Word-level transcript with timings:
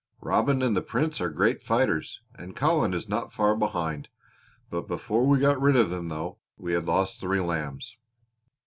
Robin 0.21 0.63
and 0.63 0.75
the 0.75 0.81
Prince 0.81 1.21
are 1.21 1.29
great 1.29 1.61
fighters, 1.61 2.21
and 2.33 2.55
Colin 2.55 2.91
is 2.91 3.07
not 3.07 3.31
far 3.31 3.55
behind. 3.55 4.09
Before 4.71 5.27
we 5.27 5.37
got 5.37 5.61
rid 5.61 5.75
of 5.75 5.91
them, 5.91 6.09
though, 6.09 6.39
we 6.57 6.73
had 6.73 6.87
lost 6.87 7.19
three 7.19 7.39
lambs. 7.39 7.97